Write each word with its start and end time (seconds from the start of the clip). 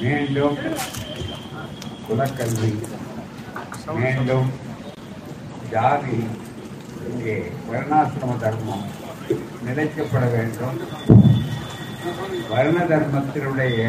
மீண்டும் 0.00 0.58
குலக்கல்வி 2.06 2.70
மீண்டும் 3.96 4.48
ஜாதி 5.72 6.18
இங்கே 7.08 7.34
வருணாசிரம 7.70 8.36
தர்மம் 8.42 8.84
நிலைக்கப்பட 9.66 10.24
வேண்டும். 10.34 10.76
வர்ண 12.52 12.78
தர்மத்தினுடைய 12.92 13.80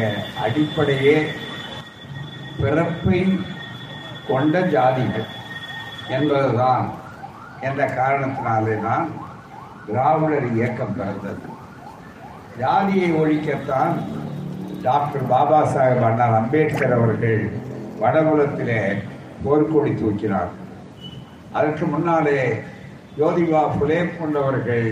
அடிப்படையே 0.44 1.16
பிறப்பை 2.60 3.20
கொண்ட 4.30 4.62
ஜாதிகள் 4.74 5.28
என்பதுதான். 6.16 6.88
என்ற 7.68 7.80
காரணத்தினாலே 8.00 8.76
தான் 8.88 9.06
திராவிடர் 9.86 10.48
இயக்கம் 10.56 10.96
பிறந்தது. 10.98 11.46
ஜாதியை 12.60 13.10
ஒழிக்கத்தான் 13.22 13.96
டாக்டர் 14.86 15.26
பாபா 15.32 15.60
சாஹேப் 15.72 16.06
அண்ணா 16.08 16.26
அம்பேத்கர் 16.38 16.96
அவர்கள் 16.98 17.42
வடபுலத்திலே 18.02 18.80
போர்க்கொடி 19.44 19.92
தூக்கினார். 20.00 20.50
அதற்கு 21.58 21.84
முன்னாலே 21.86 22.40
ஜோதிபா 23.18 23.62
புலே 23.78 24.00
போன்றவர்கள் 24.16 24.88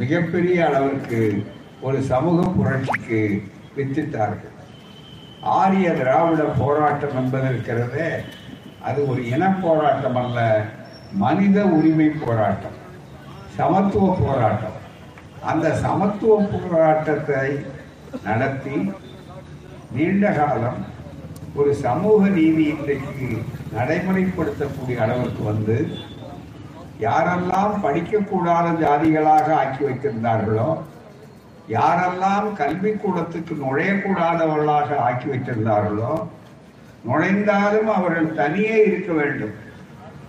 மிகப்பெரிய 0.00 0.58
அளவிற்கு 0.68 1.20
ஒரு 1.86 1.98
சமூக 2.10 2.40
புரட்சிக்கு 2.56 3.20
வித்திட்டார்கள். 3.76 4.54
ஆரிய 5.58 5.88
திராவிட 6.00 6.42
போராட்டம் 6.60 7.16
என்பது 7.20 7.48
இருக்கிறது 7.52 8.06
அது 8.88 8.98
ஒரு 9.10 9.20
இன 9.34 9.44
போராட்டம் 9.62 10.18
அல்ல 10.22 10.40
மனித 11.22 11.58
உரிமை 11.76 12.08
போராட்டம் 12.24 12.76
சமத்துவ 13.56 14.06
போராட்டம். 14.22 14.76
அந்த 15.50 15.66
சமத்துவ 15.84 16.34
போராட்டத்தை 16.52 17.46
நடத்தி 18.24 18.92
நீண்ட 19.92 20.32
காலம் 20.32 20.80
ஒரு 21.54 21.74
சமூக 21.74 22.28
நீதி 22.28 22.64
இன்றைக்கு 22.64 23.28
நடைமுறைப்படுத்தக்கூடிய 23.76 24.96
அளவுக்கு 24.96 25.42
வந்து 25.44 25.76
யாரெல்லாம் 27.00 27.74
படிக்கக்கூடாத 27.84 28.66
ஜாதிகளாக 28.84 29.48
ஆக்கி 29.54 29.84
வைத்திருந்தார்களோ 29.84 30.70
யாரெல்லாம் 31.68 32.48
கல்விக்கூடத்துக்கு 32.60 33.54
நுழையக்கூடாதவர்களாக 33.64 34.98
ஆக்கி 35.08 35.28
வைத்திருந்தார்களோ 35.28 36.12
நுழைந்தாலும் 37.08 37.90
அவர்கள் 37.96 38.34
தனியே 38.34 38.76
இருக்க 38.86 39.12
வேண்டும். 39.12 39.54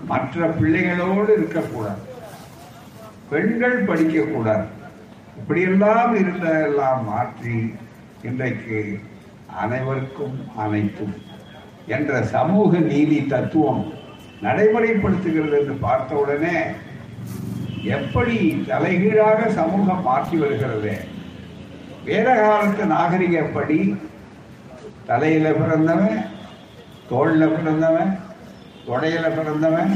மற்ற 0.07 0.47
பிள்ளைகளோடு 0.47 1.33
இருக்கக்கூடாது. 1.37 2.01
பெண்கள் 3.29 3.85
படிக்கக்கூடாது. 3.85 4.65
இப்படியெல்லாம் 5.37 6.13
இருந்ததெல்லாம் 6.21 7.01
மாற்றி 7.09 7.57
இன்றைக்கு 8.29 8.79
அனைவருக்கும் 9.61 10.37
அனைத்தும் 10.63 11.15
என்ற 11.95 12.21
சமூக 12.33 12.79
நீதி 12.91 13.19
தத்துவம் 13.33 13.83
நடைமுறைப்படுத்துகிறது 14.45 15.55
என்று 15.61 15.75
பார்த்தவுடனே 15.87 16.57
எப்படி 17.97 18.37
தலைகீழாக 18.69 19.49
சமூகம் 19.59 20.05
மாற்றி 20.09 20.37
வருகிறது? 20.37 20.93
வேத 22.07 22.27
காலத்து 22.41 22.85
நாகரிகப்படி 22.95 23.79
தலையில 25.09 25.47
பிறந்தவன் 25.59 26.19
தோளில் 27.09 27.53
பிறந்தவன் 27.55 28.11
தொடையில 28.87 29.25
பிறந்தவன் 29.37 29.91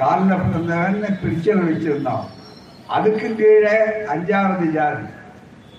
காலில் 0.00 0.42
பிறந்தவன் 0.44 0.98
பிரிச்சல் 1.20 1.64
வச்சிருந்தான். 1.68 2.26
அதுக்கு 2.96 3.28
கீழே 3.40 3.76
அஞ்சாவது 4.12 4.66
ஜாதி. 4.76 5.06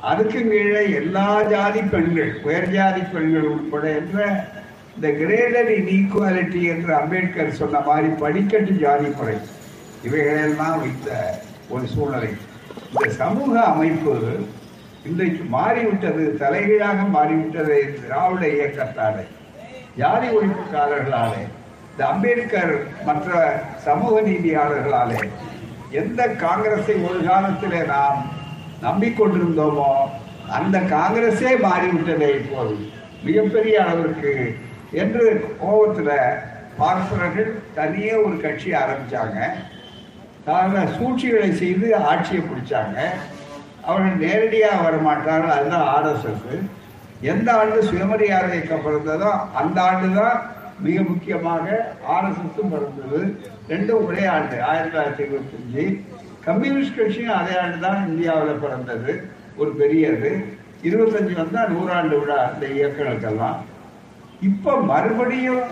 அதுக்கு 0.09 0.39
கீழே 0.51 0.83
எல்லா 0.99 1.27
ஜாதி 1.53 1.81
பெண்கள் 1.93 2.31
உயர் 2.47 2.69
ஜாதி 2.75 3.01
பெண்கள் 3.13 3.47
உட்பட 3.53 3.85
என்ற 4.01 4.17
இந்த 4.95 5.07
கிரேடட் 5.21 5.71
இன்ஈக்குவாலிட்டி 5.79 6.61
என்று 6.73 6.91
அம்பேத்கர் 6.99 7.57
சொன்ன 7.61 7.81
மாதிரி 7.87 8.09
படிக்கட்டு 8.23 8.73
ஜாதி 8.83 9.09
முறை. 9.17 9.37
இவைகளெல்லாம் 10.07 10.79
வைத்த 10.83 11.09
ஒரு 11.73 11.85
சூழ்நிலை. 11.93 12.31
இந்த 12.93 13.09
சமூக 13.21 13.53
அமைப்பு 13.71 14.13
இன்றைக்கு 15.09 15.43
மாறிவிட்டது 15.55 16.23
தலைகீழாக 16.41 17.03
மாறிவிட்டது 17.15 17.75
திராவிட 17.99 18.43
இயக்கத்தாலே 18.55 19.23
ஜாதி 20.01 20.27
ஒழிப்புக்காரர்களாலே 20.37 21.43
இந்த 21.91 22.01
அம்பேத்கர் 22.11 22.73
மற்ற 23.07 23.29
சமூக 23.85 24.15
நீதியாளர்களாலே 24.27 25.21
எந்த 25.97 26.21
காங்கிரஸை 26.43 26.95
ஒரு 27.09 27.19
காலத்திலே 27.27 27.81
நாம் 27.93 28.19
நம்பிக்கொண்டிருந்தோமோ 28.87 29.91
அந்த 30.57 30.77
காங்கிரஸே 30.95 31.51
மாறிவிட்டதே 31.65 32.29
இப்போது. 32.39 32.75
மிகப்பெரிய 33.23 33.75
அளவிற்கு 33.83 34.33
என்று 35.01 35.23
கோபத்தில் 35.61 36.13
பார்ப்பனர்கள் 36.77 37.49
தனியே 37.77 38.13
ஒரு 38.25 38.35
கட்சி 38.41 38.69
ஆரம்பித்தாங்க 38.81 39.39
தான 40.45 40.85
சூழ்ச்சிகளை 40.97 41.49
செய்து 41.61 41.87
ஆட்சியை 42.11 42.43
பிடிச்சாங்க. 42.43 42.97
அவர்கள் 43.85 44.21
நேரடியாக 44.25 44.83
வரமாட்டார்கள். 44.85 45.55
அதுதான் 45.57 45.89
ஆர்எஸ்எஸ் 45.95 46.63
எந்த 47.31 47.49
ஆண்டு 47.53 47.79
சுயமரியாதை 47.89 48.49
இயக்கம் 48.57 48.85
பிறந்ததோ 48.85 49.31
அந்த 49.61 49.77
ஆண்டு 49.81 50.09
தான் 50.19 50.39
மிக 50.83 51.01
முக்கியமாக 51.01 51.65
ஆர்எஸ்எஸும் 52.15 52.71
பிறந்தது 52.73 53.19
ரெண்டும் 53.67 54.05
ஒரே 54.05 54.23
ஆண்டு 54.35 54.57
ஆயிரத்தி 54.69 54.93
தொள்ளாயிரத்தி 54.93 55.23
இருபத்தஞ்சு 55.25 55.83
கம்யூனிஸ்ட் 56.45 56.97
கட்சியும் 56.99 57.37
அதே 57.39 57.55
ஆண்டு 57.63 57.79
தான் 57.79 58.05
இந்தியாவில் 58.09 58.61
பிறந்தது 58.61 59.13
ஒரு 59.57 59.71
பெரியது. 59.71 60.31
இருபத்தஞ்சு 60.83 61.33
வந்தால் 61.33 61.71
நூறாண்டு 61.73 62.15
விழா 62.19 62.37
அந்த 62.49 62.65
இயக்கங்களுக்கெல்லாம். 62.77 63.57
இப்போ 64.41 64.73
மறுபடியும் 64.91 65.65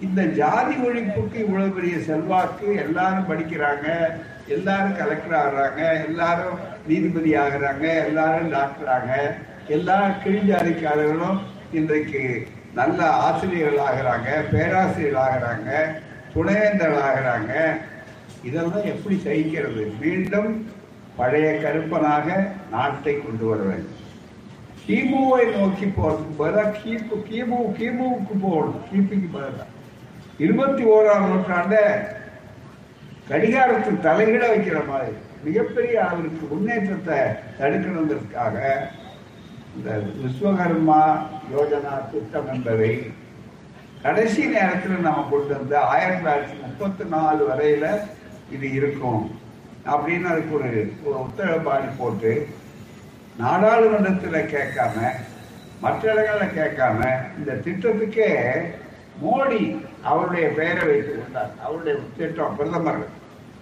இந்த 0.00 0.22
ஜாதி 0.38 0.74
ஒழிப்புக்கு 0.86 1.36
இவ்வளவு 1.44 1.76
பெரிய 1.76 1.96
செல்வாக்கு 2.08 2.68
எல்லாரும் 2.84 3.28
படிக்கிறாங்க 3.30 3.86
எல்லாரும் 4.48 4.98
கலெக்டர் 4.98 5.36
ஆகுறாங்க 5.40 5.82
எல்லாரும் 6.08 6.58
நீதிபதி 6.86 7.32
ஆகுறாங்க 7.44 7.86
எல்லாரும் 8.08 8.50
டாக்டர் 8.50 8.90
ஆக 8.96 9.08
எல்லா 9.68 9.98
கீழ்ஜாதிக்காரர்களும் 10.24 11.38
இன்றைக்கு 11.72 12.24
நல்ல 12.78 13.00
ஆசிரியர்கள் 13.26 13.84
ஆகிறாங்க 13.88 14.30
பேராசிரியர்கள் 14.52 15.24
ஆகிறாங்க 15.26 15.70
துணைவேந்தர்கள் 16.34 17.04
ஆகிறாங்க. 17.08 17.52
இதெல்லாம் 18.48 18.88
எப்படி 18.92 19.16
சகிக்கிறது? 19.26 19.82
மீண்டும் 20.00 20.50
பழைய 21.18 21.48
கருப்பனாக 21.62 22.26
நாட்டை 22.72 23.14
கொண்டு 23.18 23.44
வர 23.50 23.60
வேண்டும். 23.68 24.00
கிமுவை 24.86 25.44
நோக்கி 25.52 25.86
போறதுக்கு 25.98 26.34
பதிலாக 26.40 26.72
கிபு 26.80 27.16
கிமு 27.28 27.58
கிமுவுக்கு 27.78 28.34
போகணும். 28.46 28.82
கிபிக்கு 28.90 29.28
பதிலாக 29.36 29.70
இருபத்தி 30.44 30.84
ஓராம் 30.94 31.28
நூற்றாண்ட 31.30 31.76
கடிகாரத்தில் 33.28 34.04
தலையிட 34.06 34.44
வைக்கிற 34.52 34.78
மாதிரி 34.90 35.14
மிகப்பெரிய 35.44 35.96
அவருக்கு 36.08 36.44
முன்னேற்றத்தை 36.50 37.18
தடுக்கணுங்கிறதுக்காக 37.58 38.56
இந்த 39.76 40.02
விஸ்வகர்மா 40.22 41.00
யோஜனா 41.54 42.10
திட்டம் 42.12 42.52
என்பதை 42.52 43.12
கடைசி 44.02 44.46
நேரத்தில் 44.46 45.06
நம்ம 45.06 45.26
கொண்டு 45.30 45.56
வந்து 45.56 45.76
ஆயிரத்தி 45.76 46.24
தொள்ளாயிரத்தி 46.24 46.60
முப்பத்தி 46.60 47.04
நாலு 47.04 47.42
வரையில 47.50 47.86
இது 48.52 48.72
இருக்கும். 48.72 49.38
அப்படின்னு 49.86 50.22
அதுக்கு 50.22 50.54
ஒரு 50.54 50.92
ஒரு 51.04 51.16
உத்தரவாடி 51.24 51.88
போட்டு 51.98 52.48
நாடாளுமன்றத்தில் 53.38 54.50
கேட்காம 54.54 55.08
மற்ற 55.80 56.12
இடங்களில் 56.12 56.56
கேட்காம 56.58 57.00
இந்த 57.38 57.52
திட்டத்துக்கே 57.64 58.30
மோடி 59.24 59.60
அவருடைய 60.02 60.48
பெயரை 60.48 60.88
வைத்துக் 60.88 61.18
கொண்டார். 61.22 61.50
அவருடைய 61.64 61.98
திட்டம் 62.16 62.56
பிரதமர் 62.56 63.02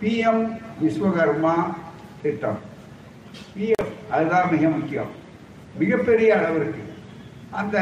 பிஎம் 0.02 0.44
விஸ்வகர்மா 0.82 1.56
திட்டம். 2.22 2.58
பிஎம் 3.56 3.90
அதுதான் 4.10 4.50
மிக 4.50 4.68
முக்கியம். 4.68 5.20
மிகப்பெரிய 5.78 6.36
அளவிற்கு. 6.38 6.82
அந்த 7.50 7.76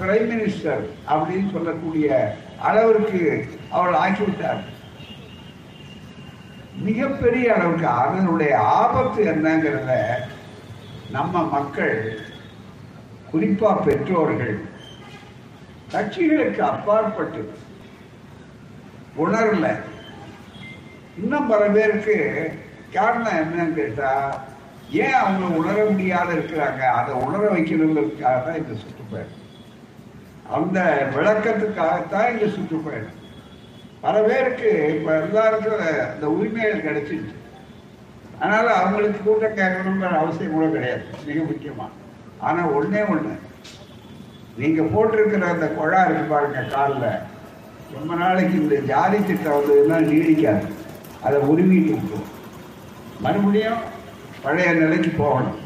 பிரைம் 0.00 0.28
மினிஸ்டர் 0.32 0.82
அப்படின்னு 1.12 1.52
சொல்லக்கூடிய 1.52 2.36
அளவிற்கு 2.60 3.20
அவள் 3.70 3.96
ஆக்கிவிட்டார் 4.04 4.62
மிகப்பெரிய 6.82 7.54
அளவுக்கு 7.54 7.86
அதனுடைய 7.86 8.52
ஆபத்து 8.58 9.24
என்னங்கிறத 9.24 9.92
நம்ம 11.10 11.42
மக்கள் 11.42 11.96
குறிப்பா 13.32 13.70
பெற்றோர்கள் 13.84 14.56
கட்சிகளுக்கு 15.92 16.58
அப்பாற்பட்டு 16.58 17.42
உணரல. 19.24 19.66
இன்னும் 21.16 21.48
பல 21.48 21.62
பேருக்கு 21.66 22.16
காரணம் 22.92 23.38
என்னன்னு 23.40 23.74
கேட்டா 23.74 24.12
ஏன் 24.92 25.12
அவங்க 25.12 25.56
உணர 25.56 25.84
முடியாத 25.90 26.32
இருக்கிறாங்க? 26.32 26.78
அதை 26.78 27.14
உணர 27.14 27.52
வைக்கணுங்கிறதுக்காக 27.52 28.20
தான் 28.20 28.56
இந்த 28.56 28.74
சுற்றுப்பயணம். 28.74 29.46
அந்த 30.52 31.08
விளக்கத்துக்காகத்தான் 31.16 32.32
இந்த 32.32 32.54
சுற்றுப்பயணம். 32.54 33.16
பல 34.00 34.22
பேருக்கு 34.22 34.94
இப்ப 34.98 35.20
எல்லாருக்கும் 35.20 36.14
இந்த 36.14 36.30
உரிமைகள் 36.30 36.82
கிடைச்சிருச்சு. 36.82 37.34
அதனால 38.40 38.72
அவங்களுக்கு 38.72 39.20
கூட்டம் 39.24 39.56
கேட்கணுங்கிற 39.56 40.18
அவசியம் 40.18 40.52
கூட 40.52 40.66
கிடையாது. 40.66 41.04
மிக 41.26 41.40
முக்கியமா. 41.40 41.88
ஆனா 42.38 42.66
ஒன்றே 42.66 43.00
ஒண்ணு. 43.00 43.38
நீங்க 44.56 44.82
போட்டிருக்கிற 44.82 45.46
அந்த 45.46 45.66
குழா 45.66 46.04
இருக்கு 46.04 46.22
பாருங்க 46.22 46.62
காலில். 46.62 47.18
ரொம்ப 47.92 48.14
நாளைக்கு 48.14 48.60
இந்த 48.60 48.80
ஜாதி 48.80 49.24
திட்டம் 49.24 49.52
வந்ததுன்னா 49.52 49.94
நீடிக்காது. 49.94 50.66
அதை 51.22 51.40
உரிமைட்டு 51.40 51.84
இருக்கும் 51.84 52.24
மறுபடியும் 53.20 53.96
பழைய 54.48 54.68
நிலைக்கு 54.72 55.10
போகணும். 55.22 55.56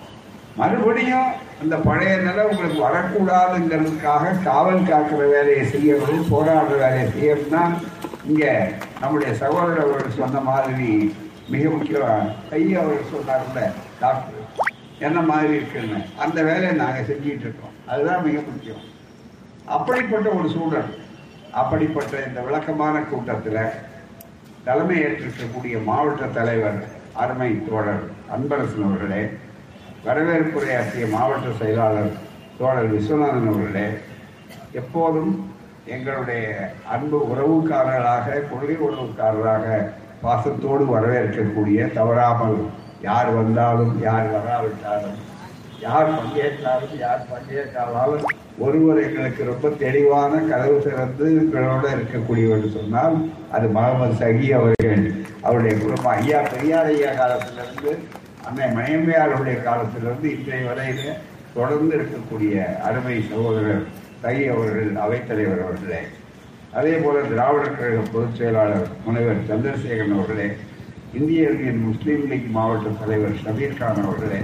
மறுபடியும் 0.60 1.28
அந்த 1.62 1.74
பழைய 1.84 2.14
நிலை 2.16 2.42
உங்களுக்கு 2.44 2.78
வரக்கூடாதுங்கிறதுக்காக 2.86 4.32
காவல் 4.46 4.86
காக்கிற 4.88 5.20
வேலையை 5.34 5.64
செய்யணும் 5.72 6.30
போராடுற 6.30 6.76
வேலையை 6.84 7.04
செய்யணும்னா 7.16 7.62
இங்கே 8.30 8.52
நம்முடைய 9.00 9.30
சகோதரர் 9.42 9.82
அவர்கள் 9.84 10.18
சொன்ன 10.18 10.40
மாதிரி 10.48 10.88
மிக 11.52 11.70
முக்கியம் 11.74 12.32
ஐயா 12.58 12.80
அவர் 12.80 13.12
சொன்னார்ல 13.12 13.62
டாக்டர் 14.00 14.40
என்ன 15.06 15.20
மாதிரி 15.30 15.52
இருக்குன்னு. 15.54 16.00
அந்த 16.24 16.38
வேலையை 16.48 16.72
நாங்கள் 16.82 17.08
செஞ்சிட்டு 17.10 17.46
இருக்கோம். 17.46 17.76
அதுதான் 17.86 18.24
மிக 18.26 18.40
முக்கியம். 18.50 18.82
அப்படிப்பட்ட 19.76 20.28
ஒரு 20.38 20.48
சூழல் 20.48 20.90
அப்படிப்பட்ட 21.60 22.24
இந்த 22.28 22.40
விளக்கமான 22.40 22.98
கூட்டத்தில் 23.12 23.62
தலைமை 24.64 24.98
ஏற்றிருக்கக்கூடிய 25.04 25.76
மாவட்ட 25.84 26.26
தலைவர் 26.38 26.80
அருமை 27.14 27.50
தோழர் 27.66 28.04
அன்பரசன் 28.30 28.84
அவர்களே 28.84 29.22
வரவேற்புரையாற்றிய 30.04 31.06
மாவட்ட 31.10 31.48
செயலாளர் 31.58 32.12
தோழர் 32.58 32.92
விஸ்வநாதன் 32.92 33.48
அவர்களே 33.48 33.86
எப்போதும் 34.72 35.32
எங்களுடைய 35.86 36.44
அன்பு 36.88 37.18
உறவுக்காரர்களாக 37.26 38.38
கொள்கை 38.50 38.76
உறவுக்காரராக 38.78 39.66
பாசத்தோடு 40.22 40.84
வரவேற்கக்கூடிய 40.92 41.90
தவறாமல் 41.92 42.58
யார் 43.00 43.30
வந்தாலும் 43.34 43.94
யார் 44.00 44.28
வராவிட்டாலும் 44.32 45.18
யார் 45.82 46.10
பங்கேற்றாலும் 46.16 46.96
யார் 47.00 47.22
பங்கேற்றாலும் 47.28 48.26
ஒருவர் 48.58 49.00
எங்களுக்கு 49.04 49.42
ரொம்ப 49.44 49.68
தெளிவான 49.80 50.40
கதவு 50.50 50.76
திறந்து 50.80 51.26
எங்களோட 51.36 51.84
இருக்கக்கூடியவர் 51.94 52.66
சொன்னால் 52.74 53.16
அது 53.52 53.66
முகமது 53.68 54.16
சகி 54.20 54.48
அவர்கள் 54.52 55.04
அவருடைய 55.42 55.74
குடும்பம் 55.78 56.12
ஐயா 56.16 56.40
பெரியார் 56.48 56.90
ஐயா 56.92 57.10
காலத்திலிருந்து 57.14 57.92
அன்னை 58.46 58.66
மணியம்மையாருடைய 58.76 59.56
காலத்திலிருந்து 59.62 60.28
இன்றைய 60.32 60.64
வரையில 60.68 61.12
தொடர்ந்து 61.54 61.94
இருக்கக்கூடிய 61.98 62.52
அருமை 62.84 63.16
சகோதரர் 63.28 63.82
சகி 64.22 64.44
அவர்கள் 64.48 64.90
அவைத்தலைவர் 65.02 65.64
அவர்களே. 65.64 66.00
அதே 66.72 66.92
போல 66.96 67.22
திராவிடர் 67.24 67.78
கழக 67.78 68.02
பொதுச் 68.12 68.38
செயலாளர் 68.38 68.86
முனைவர் 69.04 69.46
சந்திரசேகரன் 69.48 70.14
அவர்களே 70.16 70.46
இந்திய 71.12 71.40
யூனியன் 71.48 71.82
முஸ்லீம் 71.88 72.22
லீக் 72.30 72.48
மாவட்ட 72.54 72.92
தலைவர் 73.00 73.40
ஷபீர் 73.42 73.78
கான் 73.78 74.00
அவர்களே 74.04 74.38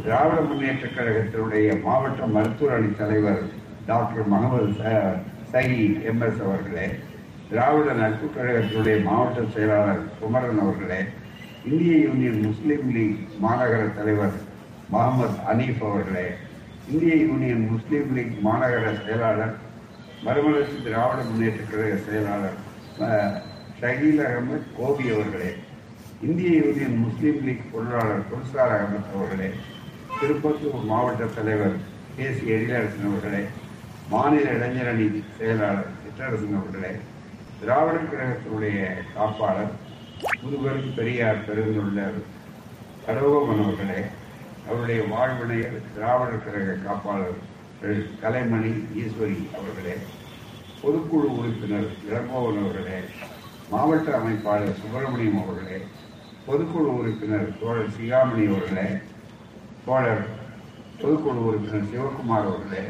திராவிட 0.00 0.40
முன்னேற்ற 0.42 0.86
கழகத்தினுடைய 0.90 1.68
மாவட்ட 1.82 2.26
மருத்துவ 2.34 2.74
அணி 2.74 2.90
தலைவர் 2.94 3.42
டாக்டர் 3.86 4.28
முகமது 4.28 4.68
ச- 4.74 5.16
எம்எஸ் 6.10 6.42
அவர்களே 6.44 6.86
திராவிட 7.50 7.88
நட்பு 8.00 8.26
கழகத்தினுடைய 8.30 8.96
மாவட்ட 9.04 9.46
செயலாளர் 9.54 10.02
குமரன் 10.18 10.60
அவர்களே 10.64 11.00
இந்திய 11.64 11.94
யூனியன் 12.04 12.40
முஸ்லீம் 12.46 12.86
லீக் 12.90 13.16
மாநகர 13.40 13.82
தலைவர் 13.96 14.36
முகமது 14.88 15.38
அனீஃப் 15.50 15.82
அவர்களே 15.84 16.26
இந்திய 16.88 17.14
யூனியன் 17.24 17.64
முஸ்லீம் 17.70 18.10
லீக் 18.14 18.36
மாநகர 18.42 18.92
செயலாளர் 19.00 19.56
மறுமலர்ச்சி 20.22 20.78
திராவிட 20.82 21.20
முன்னேற்ற 21.28 21.62
கழக 21.66 21.96
செயலாளர் 22.06 22.56
ஷகீல் 23.80 24.22
அகமது 24.24 24.64
கோபி 24.76 25.04
அவர்களே 25.10 25.50
இந்திய 26.22 26.50
யூனியன் 26.60 26.96
முஸ்லீம் 27.04 27.38
லீக் 27.44 27.70
பொருளாளர் 27.70 28.26
குல்சார் 28.30 28.74
அகமது 28.76 29.10
அவர்களே 29.14 29.50
திருப்பத்தூர் 30.20 30.88
மாவட்ட 30.88 31.26
தலைவர் 31.34 31.76
கே 32.16 32.26
சி 32.30 32.46
எழிலரசன் 32.54 33.06
அவர்களே 33.06 33.40
மாநில 34.10 34.46
இளைஞரணி 34.56 35.06
செயலாளர் 35.36 35.92
சிற்றரசன் 36.00 36.56
அவர்களே 36.56 36.90
திராவிடர் 37.60 38.10
கழகத்தினுடைய 38.10 38.80
காப்பாளர் 39.14 39.72
முதுபெரும் 40.36 40.94
பெரியார் 40.94 41.44
பெருந்துள்ள 41.46 42.04
கரோகமன் 43.04 43.62
அவர்களே 43.64 44.00
அவருடைய 44.66 45.00
வாழ்வினையர் 45.10 45.78
திராவிடர் 45.94 46.44
கழக 46.44 46.76
காப்பாளர் 46.84 47.38
கலைமணி 48.22 48.72
ஈஸ்வரி 49.00 49.38
அவர்களே 49.56 49.94
பொதுக்குழு 50.80 51.30
உறுப்பினர் 51.36 51.88
இளங்கோவன் 52.08 52.60
அவர்களே 52.62 52.98
மாவட்ட 53.70 54.10
அமைப்பாளர் 54.18 54.78
சுப்பிரமணியம் 54.78 55.40
அவர்களே 55.42 55.78
பொதுக்குழு 56.46 56.90
உறுப்பினர் 56.98 57.48
தோழர் 57.60 57.94
சிகாமணி 57.96 58.44
அவர்களே 58.50 58.86
தோழர் 59.86 60.24
பொதுக்குழு 61.00 61.40
உறுப்பினர் 61.46 61.90
சிவகுமார் 61.90 62.48
அவர்களே 62.48 62.82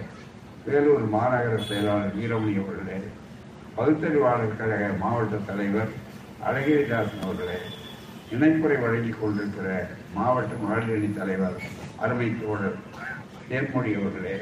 வேலூர் 0.66 1.04
மாநகர 1.12 1.56
செயலாளர் 1.62 2.16
வீரமணி 2.16 2.54
அவர்களே 2.62 2.98
பகுத்தறிவாளர் 3.76 4.56
கழக 4.56 4.88
மாவட்ட 5.02 5.36
தலைவர் 5.48 5.92
அழகிரிதாசன் 6.46 7.24
அவர்களே 7.24 7.58
இணைப்புரை 8.32 8.76
வழங்கிக் 8.82 9.20
கொண்டிருக்கிற 9.20 9.68
மாவட்ட 10.14 10.58
மகளிரணி 10.64 11.10
தலைவர் 11.12 11.58
அருமை 11.98 12.28
தோழர் 12.42 12.78
தேன்மொழி 13.48 13.92
அவர்களே 13.94 14.36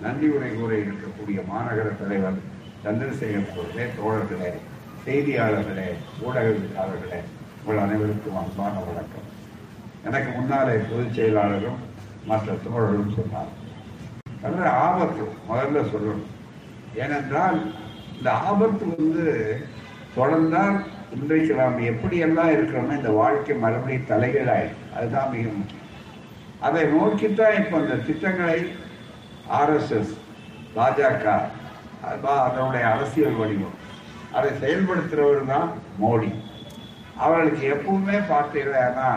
நன்றி 0.00 0.28
உரை 0.34 0.50
கூற 0.52 0.72
இருக்கக்கூடிய 0.80 1.40
மாநகர 1.50 1.88
தலைவர் 2.00 2.38
சந்திரசேகர் 2.84 3.52
அவர்களே 3.54 3.86
தோழர்களே 3.98 4.52
செய்தியாளர்களே 5.04 5.88
ஊடகவியலாளர்களே 6.22 7.20
உங்கள் 7.60 7.82
அனைவருக்கும் 7.84 8.40
அன்பான 8.40 8.74
வணக்கம். 8.86 9.28
எனக்கு 10.08 10.30
முன்னாலே 10.36 10.74
பொதுச் 10.88 11.16
செயலாளரும் 11.16 11.80
மற்ற 12.30 12.54
தோழர்களும் 12.64 13.14
சொன்னார். 13.18 13.52
நல்ல 14.42 14.62
ஆபத்து 14.86 15.22
முதல்ல 15.50 15.82
சொல்லணும். 15.92 16.26
ஏனென்றால் 17.02 17.58
இந்த 18.16 18.28
ஆபத்து 18.48 18.84
வந்து 18.96 19.24
தொடர்ந்தால் 20.16 20.76
இன்றைக்கு 21.16 21.54
நாம் 21.60 21.78
எப்படியெல்லாம் 21.92 22.52
இருக்கிறோமோ 22.56 22.98
இந்த 23.00 23.12
வாழ்க்கை 23.20 23.54
மறுபடியும் 23.64 24.10
தலைகீழாயிடும் 24.10 24.84
அதுதான் 24.96 25.32
மிக 25.34 25.44
முக்கியம். 25.58 25.88
அதை 26.66 26.82
நோக்கித்தான் 26.94 27.58
இப்போ 27.60 27.76
அந்த 27.82 27.96
திட்டங்களை 28.08 28.58
ஆர்எஸ்எஸ் 29.60 30.12
பாஜக 30.76 31.26
அதனுடைய 32.46 32.84
அரசியல் 32.94 33.38
வடிவம் 33.40 33.78
அதை 34.36 34.50
செயல்படுத்துகிறவர் 34.62 35.50
தான் 35.54 35.68
மோடி. 36.02 36.30
அவர்களுக்கு 37.24 37.64
எப்பவுமே 37.74 38.18
பார்த்தீங்கன்னா 38.32 39.10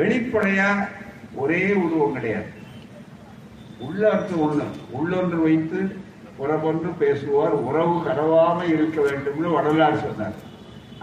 வெளிப்படையா 0.00 0.68
ஒரே 1.42 1.62
உருவம் 1.84 2.14
கிடையாது. 2.16 2.48
உள்ளர்த்து 3.86 4.34
ஒண்ணு 4.46 4.66
உள்ளொன்று 4.98 5.38
வைத்து 5.46 5.80
புறமொன்று 6.38 6.90
பேசுவார் 7.00 7.54
உறவு 7.68 7.94
கரவாம 8.06 8.58
இருக்க 8.74 8.98
வேண்டும்னு 9.06 9.48
வடலாறு 9.56 9.98
சொன்னார். 10.06 10.36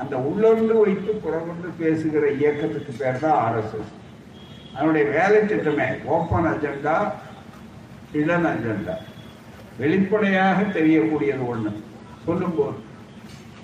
அந்த 0.02 0.16
உள்ளொன்று 0.30 0.76
வைத்து 0.84 1.12
புறமொன்று 1.26 1.70
பேசுகிற 1.82 2.26
இயக்கத்துக்கு 2.40 2.92
பேர் 3.02 3.24
தான் 3.24 3.40
ஆர்எஸ்எஸ் 3.46 3.94
அதனுடைய 4.76 5.06
வேலை 5.16 5.40
திட்டமே 5.52 5.88
ஓப்பன் 6.16 6.50
அஜெண்டா 6.52 6.96
இளன் 8.20 8.48
அஜெண்டா. 8.52 8.96
வெளிப்படையாக 9.82 10.60
தெரியக்கூடியது 10.78 11.44
ஒண்ணு. 11.54 11.72
சொல்லும்போது 12.26 12.78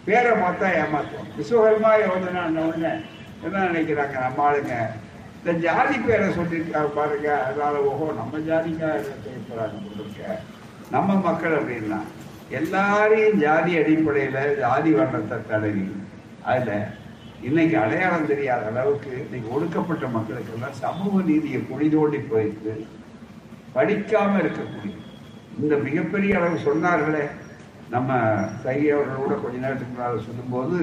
பேரை 0.07 0.31
பார்த்தா 0.43 0.67
ஏமாற்றுவோம் 0.81 1.31
விஸ்வகர்மா 1.37 1.91
யோஜனா 2.05 2.43
உடனே 2.65 2.93
என்ன 3.45 3.63
நினைக்கிறாங்க? 3.69 4.15
நம்ம 4.25 4.43
ஆளுங்க 4.47 4.75
இந்த 5.43 5.53
ஜாதி 5.63 5.95
பேரை 5.99 6.27
சொல்லியிருக்காங்க 6.35 6.89
பாருங்க. 6.97 7.29
அதனால 7.45 7.79
ஓஹோ 7.87 8.05
நம்ம 8.19 8.39
ஜாதிக்காக 8.49 8.99
செய்யப்படுறாங்க 9.23 9.79
போட்டிருக்க 9.85 10.35
நம்ம 10.93 11.15
மக்கள் 11.25 11.55
அப்படின்னா 11.57 11.97
எல்லாரையும் 12.59 13.39
ஜாதி 13.43 13.71
அடிப்படையில் 13.79 14.55
ஜாதி 14.61 14.91
வர்ணத்தை 14.97 15.37
தடவி 15.49 15.83
அதில் 16.51 16.85
இன்னைக்கு 17.47 17.75
அடையாளம் 17.81 18.29
தெரியாத 18.31 18.69
அளவுக்கு 18.71 19.11
இன்னைக்கு 19.23 19.49
ஒடுக்கப்பட்ட 19.55 20.07
மக்களுக்கெல்லாம் 20.15 20.79
சமூக 20.83 21.23
நீதியை 21.29 21.59
குழிதோண்டி 21.71 22.21
போயிட்டு 22.31 22.75
படிக்காமல் 23.75 24.41
இருக்கக்கூடிய 24.43 24.95
இந்த 25.63 25.75
மிகப்பெரிய 25.87 26.39
அளவு 26.39 26.65
சொன்னார்களே. 26.67 27.25
நம்ம 27.95 28.19
சகி 28.63 28.87
அவர்களோட 28.93 29.33
கொஞ்ச 29.41 29.55
நேரத்துக்கு 29.65 29.93
முன்னால் 29.93 30.25
சொல்லும்போது 30.29 30.77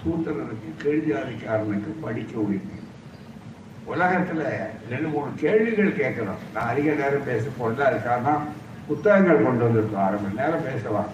சூத்திரனுக்கு 0.00 0.70
கீழ்ஜாதிக்காரனுக்கு 0.82 1.92
படிக்க 2.06 2.34
உரிமை. 2.46 2.76
உலகத்துல 3.94 4.42
ரெண்டு 4.90 5.08
மூணு 5.08 5.30
கேள்விகள் 5.36 5.96
கேட்கணும். 5.96 6.40
நான் 6.54 6.68
அதிக 6.68 6.92
நேரம் 6.92 7.24
பேச 7.24 7.46
போறது 7.46 7.82
இருக்காம 7.86 8.38
புத்தகங்கள் 8.86 9.42
கொண்டு 9.42 9.64
வந்திருக்கோம். 9.64 10.06
அரை 10.06 10.20
மணி 10.20 10.34
நேரம் 10.34 10.62
பேசலாம். 10.62 11.06